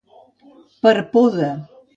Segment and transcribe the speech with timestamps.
[0.87, 1.55] Per por de.